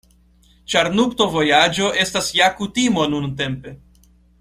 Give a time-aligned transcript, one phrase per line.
[0.73, 3.79] Ĉar nuptovojaĝo estas ja kutimo nuntempe.